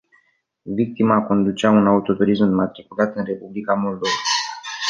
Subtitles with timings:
[0.79, 4.15] Victima conducea un autoturism înmatriculat în Republica Moldova.